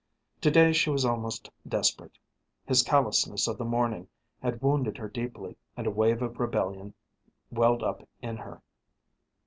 To 0.41 0.49
day 0.49 0.73
she 0.73 0.89
was 0.89 1.05
almost 1.05 1.51
desperate. 1.67 2.17
His 2.65 2.81
callousness 2.81 3.47
of 3.47 3.59
the 3.59 3.63
morning 3.63 4.07
had 4.41 4.59
wounded 4.59 4.97
her 4.97 5.07
deeply, 5.07 5.57
and 5.77 5.85
a 5.85 5.91
wave 5.91 6.23
of 6.23 6.39
rebellion 6.39 6.95
welled 7.51 7.83
up 7.83 8.07
in 8.19 8.37
her. 8.37 8.63